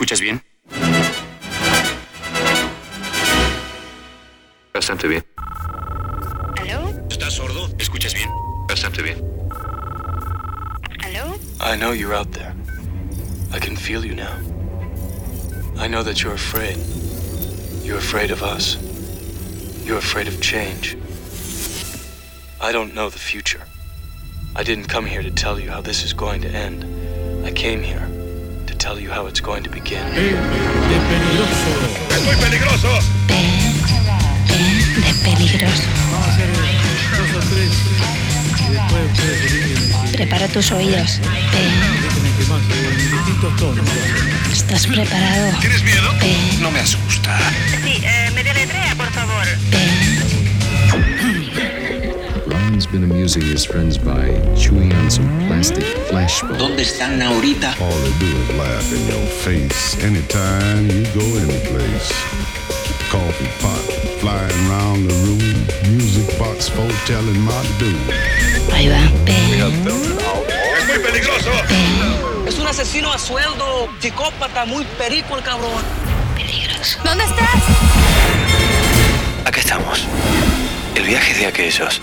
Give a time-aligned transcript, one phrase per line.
[0.00, 0.42] ¿Escuchas bien?
[4.72, 5.22] Bastante bien.
[6.56, 7.06] ¿Aló?
[7.10, 7.68] ¿Estás sordo?
[7.78, 8.30] ¿Escuchas bien?
[8.66, 9.22] Bastante bien.
[11.04, 11.38] ¿Aló?
[11.60, 12.54] I know you're out there.
[13.52, 14.32] I can feel you now.
[15.78, 16.78] I know that you're afraid.
[17.84, 18.78] You're afraid of us.
[19.84, 20.96] You're afraid of change.
[22.58, 23.66] I don't know the future.
[24.56, 26.86] I didn't come here to tell you how this is going to end.
[27.44, 28.09] I came here to
[28.80, 30.02] tell you how it's going to begin.
[30.14, 31.70] de peligroso.
[32.16, 32.88] ¡Es muy peligroso!
[33.28, 35.82] De peligroso.
[36.10, 36.48] Vamos a hacer
[37.18, 37.72] dos o tres.
[38.56, 41.20] Y después ustedes Prepara tus oídos.
[43.58, 43.86] tonos.
[44.50, 45.52] ¿Estás preparado?
[45.60, 46.10] ¿Tienes miedo?
[46.60, 47.38] No me asusta.
[47.84, 49.44] Sí, eh, me deletrea, por favor.
[52.80, 54.24] Ryan's been amusing his friends by
[54.56, 56.56] chewing on some plastic flashbulbs.
[56.56, 57.76] ¿Dónde están ahorita?
[57.78, 62.08] All they do is laugh in your face anytime you go any place.
[63.10, 63.84] Coffee pot
[64.20, 65.44] flying round the room,
[65.92, 68.00] music box foretelling my doom.
[68.72, 69.04] Ahí va.
[69.26, 71.50] ¡Es muy peligroso!
[72.46, 75.82] Es un asesino a sueldo, psicópata, muy perico el cabrón.
[76.34, 76.98] Peligroso.
[77.04, 77.62] ¿Dónde estás?
[79.44, 80.06] Acá estamos.
[80.94, 82.00] El viaje de aquellos.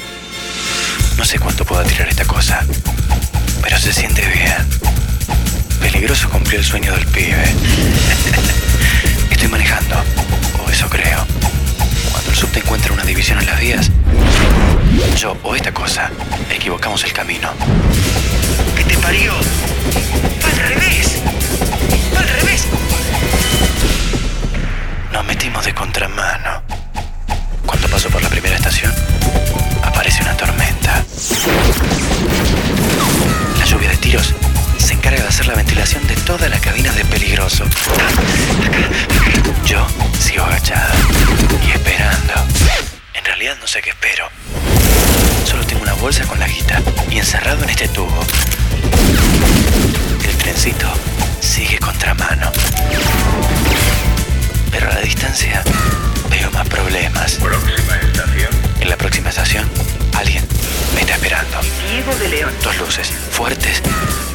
[1.18, 2.64] No sé cuánto pueda tirar esta cosa,
[3.62, 4.56] pero se siente bien.
[5.82, 7.44] Peligroso cumplió el sueño del pibe.
[9.32, 9.96] Estoy manejando,
[10.64, 11.26] o eso creo.
[12.12, 13.92] Cuando el subte encuentra una división en las vías,
[15.18, 16.12] yo o esta cosa
[16.52, 17.50] equivocamos el camino.
[18.76, 19.34] ¿Qué te parió?
[19.34, 21.18] Al revés.
[22.16, 22.68] Al revés.
[25.12, 26.62] Nos metimos de contramano.
[27.66, 28.94] Cuando paso por la primera estación,
[29.84, 30.56] aparece una tormenta.
[33.59, 34.34] La lluvia de tiros
[34.78, 37.66] se encarga de hacer la ventilación de todas las cabinas de peligroso.
[39.66, 39.86] Yo
[40.20, 40.94] sigo agachado
[41.66, 42.34] y esperando.
[43.13, 44.30] En realidad no sé qué espero.
[45.46, 48.19] Solo tengo una bolsa con la guita y encerrado en este tubo.
[50.28, 50.88] El trencito
[51.40, 52.52] sigue contramano.
[54.72, 55.64] Pero a la distancia
[56.29, 57.35] veo más problemas.
[57.35, 58.50] Próxima estación.
[58.79, 59.69] En la próxima estación,
[60.17, 60.44] alguien
[60.95, 61.61] me está esperando.
[61.89, 62.53] Diego de León.
[62.63, 63.81] Dos luces fuertes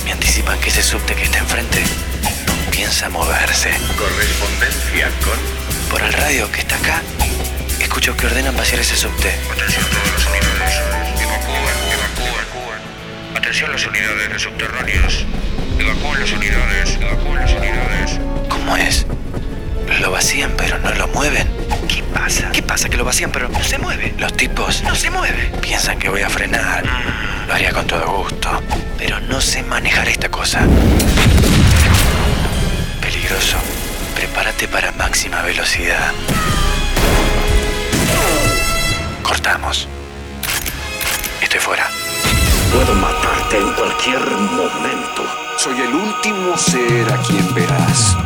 [0.04, 1.82] me anticipan que ese subte que está enfrente
[2.46, 3.70] no piensa moverse.
[3.96, 5.38] Correspondencia con...
[5.90, 7.02] Por el radio que está acá,
[7.80, 9.28] escucho que ordenan vaciar ese subte.
[9.52, 10.74] Atención todas las unidades.
[11.20, 13.36] Evacúen, evacúen.
[13.36, 15.26] Atención las unidades de subterráneos.
[15.78, 16.98] Evacúen las unidades.
[17.00, 18.20] Evacúen las unidades.
[18.48, 19.04] ¿Cómo es?
[20.00, 21.46] Lo vacían pero no lo mueven.
[21.88, 22.50] ¿Qué pasa?
[22.52, 24.14] ¿Qué pasa que lo vacían pero no se mueve?
[24.18, 25.50] Los tipos No se mueve.
[25.60, 26.84] piensan que voy a frenar.
[27.46, 28.48] Lo haría con todo gusto.
[28.98, 30.60] Pero no sé manejar esta cosa.
[33.00, 33.56] Peligroso.
[34.16, 36.12] Prepárate para máxima velocidad.
[39.22, 39.88] Cortamos.
[41.40, 41.88] Estoy fuera.
[42.72, 45.22] Puedo matarte en cualquier momento.
[45.58, 48.16] Soy el último ser a quien verás.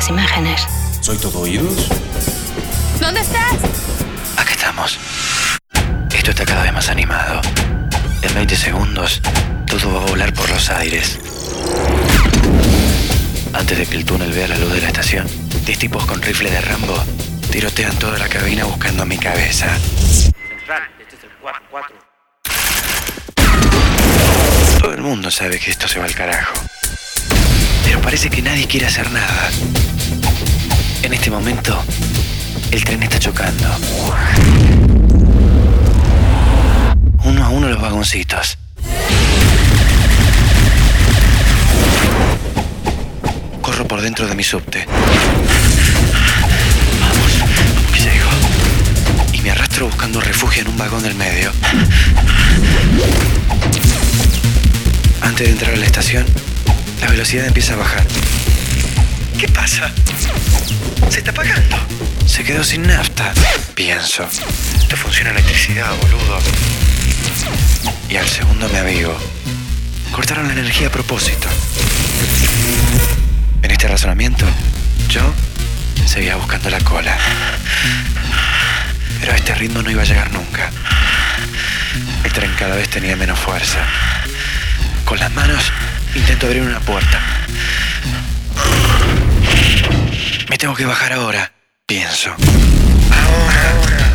[0.00, 0.66] Las imágenes.
[1.02, 1.88] ¿Soy todo oídos?
[2.98, 3.52] ¿Dónde estás?
[4.34, 4.98] Acá estamos.
[6.10, 7.42] Esto está cada vez más animado.
[8.22, 9.20] En 20 segundos,
[9.66, 11.18] todo va a volar por los aires.
[13.52, 15.26] Antes de que el túnel vea la luz de la estación,
[15.66, 16.96] 10 tipos con rifle de Rambo
[17.50, 19.66] tirotean toda la cabina buscando mi cabeza.
[19.76, 21.60] Central, este es el 4.
[24.80, 26.69] Todo el mundo sabe que esto se va al carajo.
[28.02, 29.50] Parece que nadie quiere hacer nada.
[31.02, 31.82] En este momento,
[32.70, 33.66] el tren está chocando.
[37.24, 38.58] Uno a uno los vagoncitos.
[43.62, 44.86] Corro por dentro de mi subte.
[47.00, 48.30] Vamos, vamos que llego.
[49.32, 51.52] Y me arrastro buscando refugio en un vagón del medio.
[55.22, 56.26] Antes de entrar a la estación,
[57.00, 58.06] la velocidad empieza a bajar.
[59.38, 59.90] ¿Qué pasa?
[61.08, 61.76] Se está apagando.
[62.26, 63.32] Se quedó sin nafta.
[63.74, 64.28] Pienso.
[64.78, 66.38] Esto funciona electricidad, boludo.
[68.08, 69.16] Y al segundo me avivo.
[70.12, 71.48] Cortaron la energía a propósito.
[73.62, 74.44] En este razonamiento,
[75.08, 75.32] yo
[76.06, 77.16] seguía buscando la cola.
[79.20, 80.70] Pero a este ritmo no iba a llegar nunca.
[82.24, 83.78] El tren cada vez tenía menos fuerza.
[85.04, 85.72] Con las manos
[86.14, 87.20] intento abrir una puerta.
[90.48, 91.52] Me tengo que bajar ahora,
[91.86, 92.30] pienso.
[92.30, 94.10] Ahora.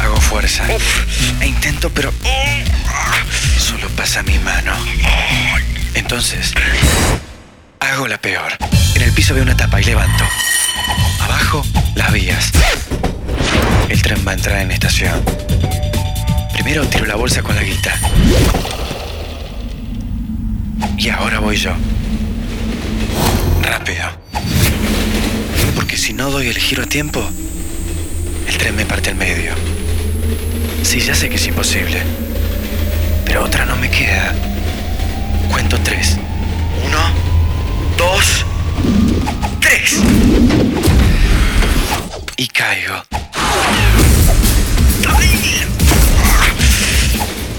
[0.00, 0.64] Hago fuerza.
[1.40, 2.12] E intento, pero...
[3.58, 4.72] Solo pasa mi mano.
[5.94, 6.52] Entonces,
[7.80, 8.52] hago la peor.
[8.94, 10.24] En el piso veo una tapa y levanto.
[11.20, 11.64] Abajo,
[11.94, 12.52] las vías.
[13.88, 15.24] El tren va a entrar en estación.
[16.52, 17.94] Primero tiro la bolsa con la guita.
[20.96, 21.72] Y ahora voy yo.
[23.62, 24.04] Rápido.
[25.74, 27.22] Porque si no doy el giro a tiempo,
[28.48, 29.52] el tren me parte al medio.
[30.82, 32.02] Sí, ya sé que es imposible.
[33.24, 34.34] Pero otra no me queda.
[35.50, 36.16] Cuento tres.
[36.86, 36.98] Uno,
[37.96, 38.44] dos,
[39.60, 40.00] tres.
[42.36, 43.02] Y caigo.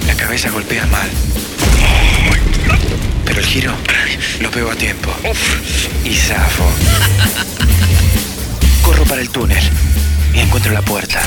[0.08, 1.10] La cabeza golpea mal.
[3.26, 3.74] Pero el giro
[4.40, 5.10] lo pego a tiempo.
[6.04, 6.64] Y zafo.
[8.84, 9.64] Corro para el túnel
[10.34, 11.22] y encuentro la puerta.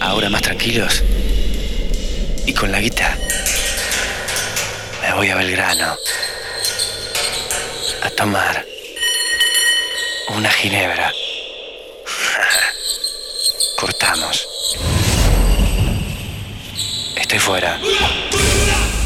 [0.00, 1.02] Ahora más tranquilos.
[2.46, 3.16] Y con la guita
[5.02, 5.96] me voy a Belgrano.
[8.02, 8.66] A tomar
[10.28, 11.12] una ginebra.
[13.76, 14.51] Cortamos.
[17.32, 17.78] Estoy fuera.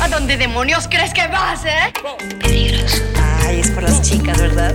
[0.01, 1.93] ¿A dónde demonios crees que vas, eh?
[2.41, 3.01] Peligroso.
[3.47, 4.75] Ay, es por las chicas, ¿verdad?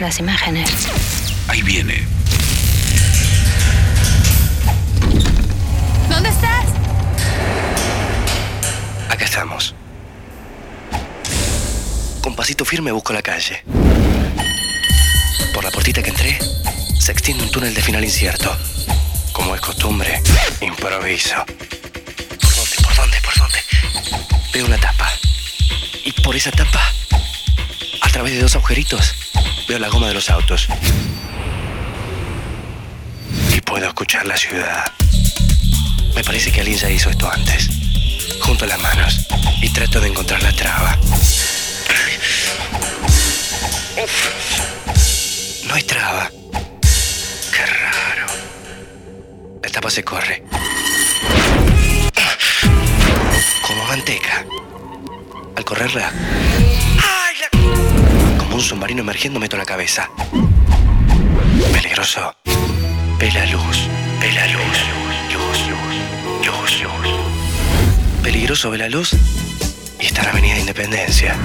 [0.00, 0.70] Las imágenes.
[1.48, 2.06] Ahí viene.
[6.08, 6.66] ¿Dónde estás?
[9.08, 9.74] Acá estamos.
[12.20, 13.64] Con pasito firme busco la calle.
[15.52, 16.38] Por la puertita que entré,
[17.00, 18.56] se extiende un túnel de final incierto.
[19.32, 20.22] Como es costumbre,
[20.60, 21.44] improviso.
[22.40, 22.76] ¿Por dónde?
[22.84, 23.20] ¿Por dónde?
[23.20, 23.58] ¿Por dónde?
[24.52, 25.10] Veo una tapa.
[26.04, 26.92] Y por esa tapa,
[28.02, 29.14] a través de dos agujeritos,
[29.68, 30.66] veo la goma de los autos.
[33.54, 34.92] Y puedo escuchar la ciudad.
[36.14, 37.68] Me parece que alguien ya hizo esto antes.
[38.40, 39.26] Junto las manos
[39.60, 40.98] y trato de encontrar la traba.
[45.66, 46.30] No hay traba.
[47.52, 48.26] Qué raro.
[49.62, 50.42] La tapa se corre.
[53.66, 54.46] Como manteca.
[55.56, 56.10] Al correrla.
[58.52, 60.10] Un submarino emergiendo meto la cabeza.
[61.72, 62.34] Peligroso.
[63.18, 63.88] Ve la luz.
[64.20, 64.78] Ve la luz.
[65.32, 68.22] Luz, luz, luz, luz.
[68.22, 69.14] Peligroso ve la luz
[70.00, 71.36] y está la Avenida Independencia.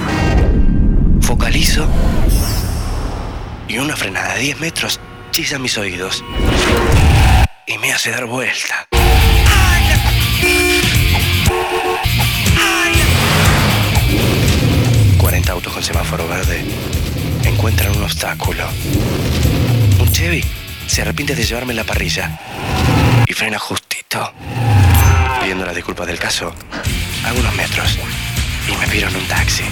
[1.21, 1.87] Focalizo
[3.67, 4.99] y una frenada de 10 metros
[5.31, 6.23] chisa mis oídos
[7.65, 8.87] y me hace dar vuelta.
[15.43, 16.63] 40 autos con semáforo verde
[17.43, 18.65] encuentran un obstáculo.
[19.99, 20.41] Un Chevy
[20.87, 22.39] se arrepiente de llevarme la parrilla
[23.27, 24.31] y frena justito.
[25.41, 26.53] Pidiendo las disculpas del caso,
[27.25, 27.97] hago unos metros
[28.69, 29.63] y me piro en un taxi.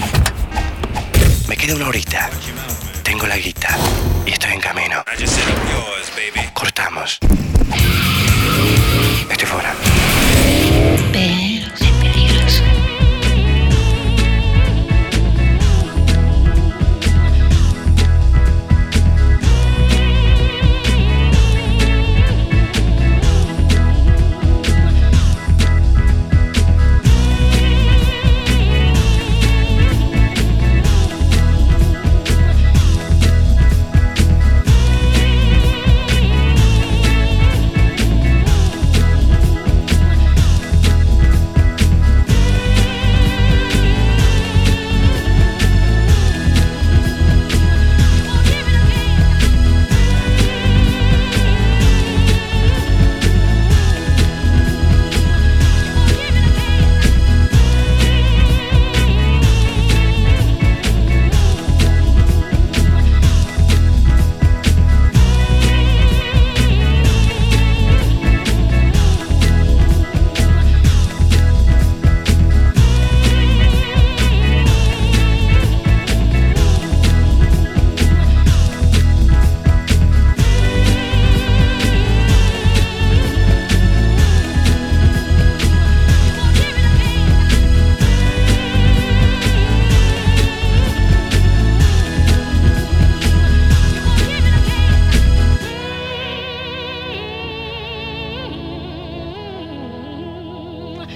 [1.48, 2.28] Me queda una horita.
[3.02, 3.74] Tengo la guita
[4.26, 5.02] y estoy en camino.
[6.52, 7.18] Cortamos.
[9.30, 9.74] Estoy fuera.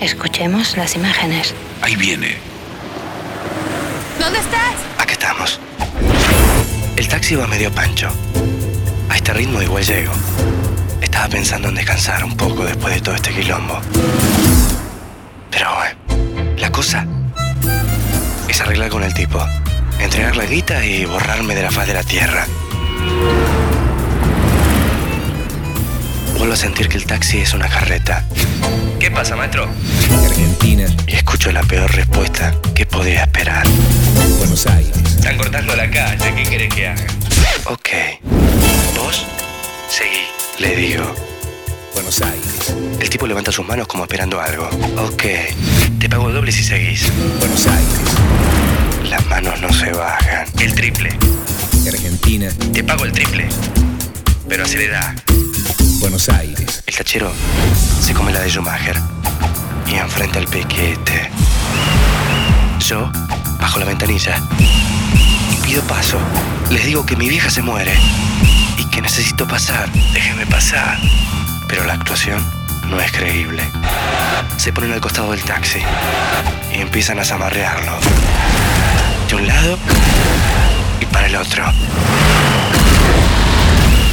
[0.07, 1.53] Escuchemos las imágenes.
[1.83, 2.37] Ahí viene.
[4.21, 4.77] ¿Dónde estás?
[4.99, 5.59] Aquí estamos.
[6.97, 8.09] El taxi va medio pancho.
[9.09, 10.13] A este ritmo igual llego.
[11.01, 13.81] Estaba pensando en descansar un poco después de todo este quilombo.
[15.51, 17.05] Pero bueno, la cosa
[18.47, 19.45] es arreglar con el tipo.
[19.99, 22.47] Entregar la guita y borrarme de la faz de la tierra.
[26.39, 28.25] Vuelvo a sentir que el taxi es una carreta.
[29.01, 29.69] ¿Qué pasa, maestro?
[30.25, 33.67] Argentina, Y escucho la peor respuesta que podía esperar.
[34.39, 37.05] Buenos Aires, Están cortando la calle, ¿qué querés que haga?
[37.67, 37.89] Ok.
[38.97, 39.27] ¿Vos?
[39.89, 40.27] Seguí,
[40.59, 41.15] le digo.
[41.95, 44.69] Buenos Aires, El tipo levanta sus manos como esperando algo.
[44.99, 45.23] Ok.
[45.99, 47.11] Te pago el doble si seguís.
[47.39, 50.47] Buenos Aires, Las manos no se bajan.
[50.61, 51.11] El triple.
[51.89, 53.49] Argentina, Te pago el triple.
[54.49, 55.15] Pero acelera.
[55.99, 57.33] Buenos Aires, El tachero
[58.01, 58.97] se come la de Schumacher
[59.87, 61.31] y enfrenta el piquete.
[62.81, 63.11] Yo
[63.59, 64.37] bajo la ventanilla
[65.51, 66.19] y pido paso.
[66.71, 67.95] Les digo que mi vieja se muere
[68.77, 69.91] y que necesito pasar.
[70.13, 70.99] Déjenme pasar.
[71.67, 72.45] Pero la actuación
[72.91, 73.63] no es creíble.
[74.59, 75.81] Se ponen al costado del taxi
[76.73, 77.93] y empiezan a zamarrearlo.
[79.29, 79.79] De un lado
[81.01, 81.65] y para el otro.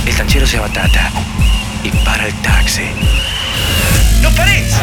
[0.06, 1.12] El tanchero se abatata
[1.84, 2.84] y para el taxi.
[4.22, 4.74] ¡No pares!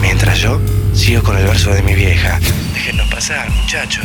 [0.00, 0.60] Mientras yo
[0.94, 2.38] sigo con el verso de mi vieja.
[2.74, 4.04] Déjenos pasar, muchachos.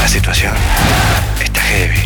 [0.00, 0.54] La situación
[1.42, 2.00] está heavy.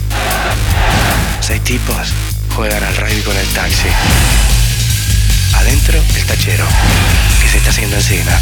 [1.41, 2.13] Seis tipos
[2.55, 3.89] juegan al rugby con el taxi.
[5.55, 6.65] Adentro, el tachero,
[7.41, 8.33] que se está haciendo encima.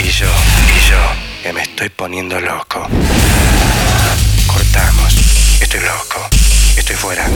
[0.00, 0.98] Y yo, y yo,
[1.42, 2.86] que me estoy poniendo loco.
[4.46, 5.16] Cortamos.
[5.60, 6.28] Estoy loco.
[6.76, 7.26] Estoy fuera.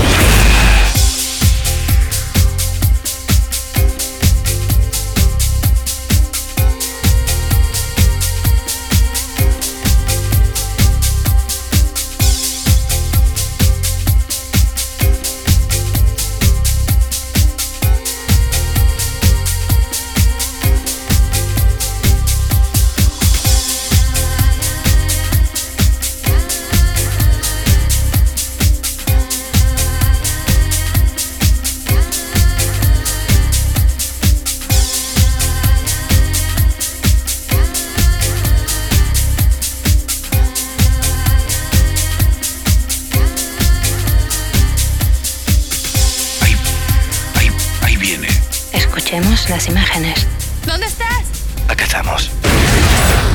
[49.11, 50.25] Escuchemos las imágenes.
[50.65, 51.25] ¿Dónde estás?
[51.67, 52.31] Acá estamos.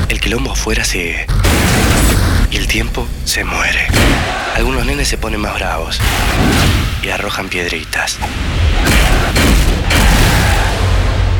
[0.08, 1.28] El quilombo afuera sigue.
[2.50, 3.86] Y el tiempo se muere.
[4.56, 6.00] Algunos nenes se ponen más bravos
[7.04, 8.16] y arrojan piedritas.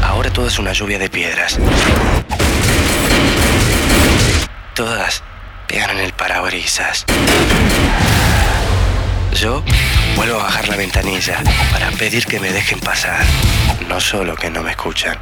[0.04, 1.58] Ahora todo es una lluvia de piedras.
[4.74, 5.24] Todas
[5.66, 7.06] pegan en el parabrisas.
[9.32, 9.64] Yo
[10.18, 13.24] vuelvo a bajar la ventanilla para pedir que me dejen pasar.
[13.88, 15.20] No solo que no me escuchan,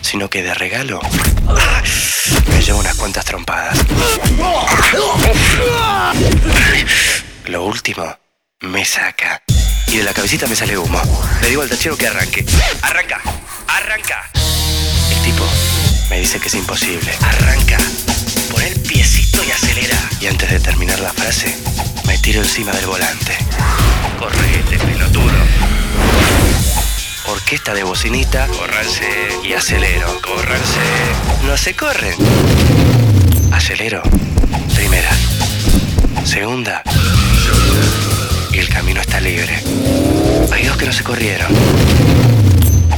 [0.00, 1.00] sino que de regalo
[1.48, 1.82] ¡ah!
[2.48, 3.78] me llevo unas cuantas trompadas.
[7.46, 8.16] Lo último
[8.60, 9.42] me saca.
[9.88, 11.00] Y de la cabecita me sale humo.
[11.40, 12.44] Le digo al tachero que arranque.
[12.82, 13.20] ¡Arranca!
[13.68, 14.28] ¡Arranca!
[15.10, 15.44] El tipo
[16.10, 17.12] me dice que es imposible.
[17.20, 17.78] ¡Arranca!
[18.50, 19.98] Pon el piecito y acelera.
[20.20, 21.56] Y antes de terminar la frase,
[22.06, 23.36] me tiro encima del volante.
[24.18, 25.43] Correte, pelotudo.
[27.26, 29.08] Orquesta de bocinita, córranse
[29.42, 30.80] y acelero, córranse.
[31.46, 32.14] No se corren.
[33.52, 34.02] Acelero.
[34.74, 35.10] Primera.
[36.24, 36.82] Segunda.
[38.52, 39.62] Y el camino está libre.
[40.52, 41.48] Hay dos que no se corrieron.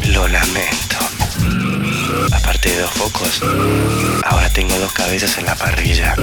[0.08, 0.96] Lo lamento.
[2.32, 3.42] Aparte de dos focos,
[4.24, 6.14] ahora tengo dos cabezas en la parrilla.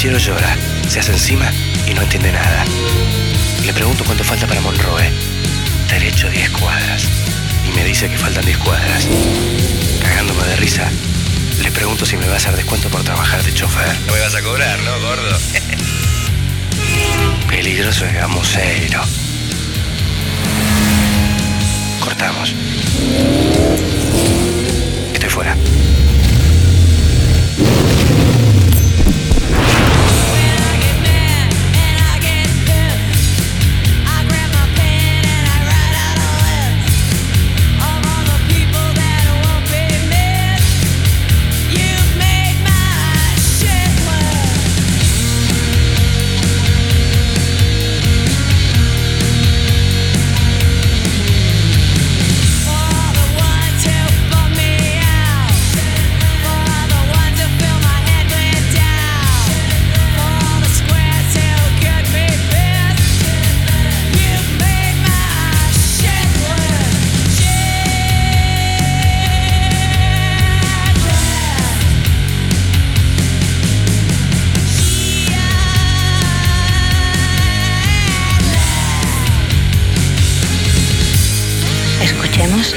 [0.00, 0.56] Tachero llora,
[0.88, 1.52] se hace encima
[1.86, 2.64] y no entiende nada.
[3.66, 5.10] Le pregunto cuánto falta para Monroe.
[5.90, 7.06] Derecho 10 cuadras.
[7.68, 9.06] Y me dice que faltan 10 cuadras.
[10.02, 10.90] Cagándome de risa,
[11.62, 13.94] le pregunto si me va a hacer descuento por trabajar de chofer.
[14.06, 15.38] No me vas a cobrar, ¿no, gordo?
[17.50, 19.02] Peligroso es gamuseiro.
[22.00, 22.54] Cortamos.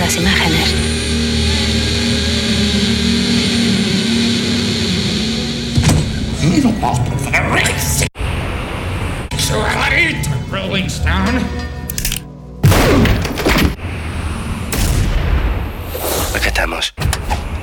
[0.04, 0.76] Las imágenes.
[16.36, 16.94] Acá estamos.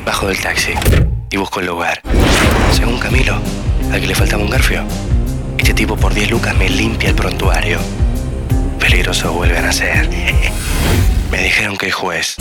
[0.06, 0.72] Bajo del taxi
[1.30, 2.00] y busco el lugar.
[2.72, 3.38] Según Camilo,
[3.92, 4.82] al que le faltaba un garfio.
[5.58, 7.78] Este tipo por 10 lucas me limpia el prontuario.
[8.78, 10.08] Peligroso vuelven a ser.
[11.30, 12.36] Me dijeron que el juez.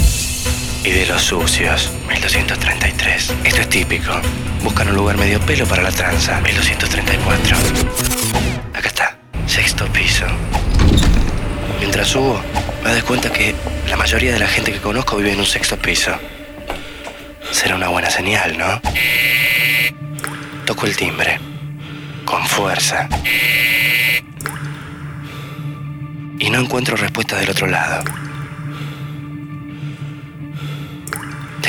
[0.84, 3.34] Y de los sucios, 1233.
[3.43, 4.13] Esto es típico.
[4.63, 7.58] Buscan un lugar medio pelo para la tranza, 1234.
[8.73, 10.25] Acá está, sexto piso.
[11.80, 12.41] Mientras subo,
[12.84, 13.56] me doy cuenta que
[13.89, 16.12] la mayoría de la gente que conozco vive en un sexto piso.
[17.52, 18.82] Será una buena señal, ¿no?
[20.65, 21.39] Toco el timbre.
[22.25, 23.10] Con fuerza.
[26.39, 28.04] Y no encuentro respuesta del otro lado.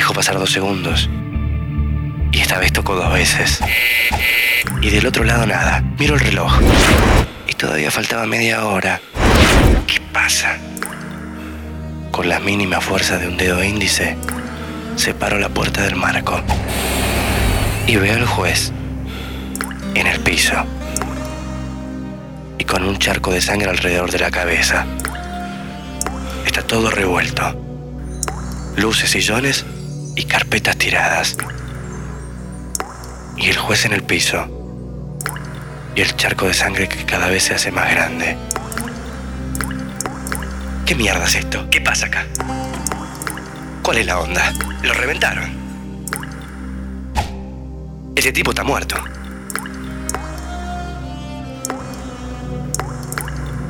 [0.01, 1.07] Dejo pasar dos segundos.
[2.31, 3.59] Y esta vez toco dos veces.
[4.81, 5.83] Y del otro lado nada.
[5.99, 6.59] Miro el reloj.
[7.47, 8.99] Y todavía faltaba media hora.
[9.85, 10.57] ¿Qué pasa?
[12.09, 14.17] Con la mínima fuerza de un dedo índice,
[14.95, 16.41] separo la puerta del marco.
[17.85, 18.71] Y veo al juez
[19.93, 20.55] en el piso.
[22.57, 24.83] Y con un charco de sangre alrededor de la cabeza.
[26.43, 27.55] Está todo revuelto.
[28.77, 29.63] Luces, sillones
[30.21, 31.35] y carpetas tiradas.
[33.37, 34.45] Y el juez en el piso.
[35.95, 38.37] Y el charco de sangre que cada vez se hace más grande.
[40.85, 41.67] ¿Qué mierda es esto?
[41.71, 42.25] ¿Qué pasa acá?
[43.81, 44.53] ¿Cuál es la onda?
[44.83, 45.49] ¿Lo reventaron?
[48.15, 48.95] Ese tipo está muerto.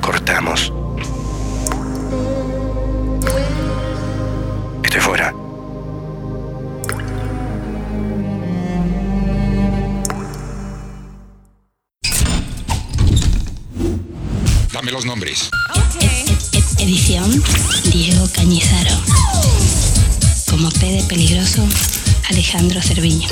[0.02, 0.74] Cortamos.
[4.84, 5.41] Estoy fuera.
[14.92, 15.50] Los nombres.
[16.78, 17.42] Edición
[17.94, 18.94] Diego Cañizaro.
[20.50, 21.66] Como P de peligroso,
[22.30, 23.30] Alejandro Cerviño.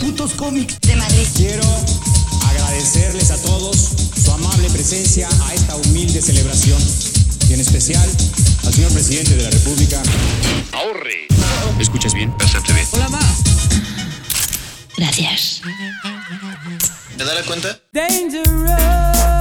[0.00, 1.24] Putos cómics de Madrid.
[1.36, 1.62] Quiero
[2.48, 3.76] agradecerles a todos
[4.24, 6.82] su amable presencia a esta humilde celebración
[7.48, 8.10] y en especial
[8.66, 10.02] al señor presidente de la República.
[10.72, 11.28] Ahorre.
[11.76, 12.36] ¿Me escuchas bien?
[12.36, 12.86] Bastante bien.
[12.90, 13.20] Hola, ma.
[14.96, 15.60] Gracias.
[17.16, 17.78] ¿Te das cuenta?
[17.94, 19.33] I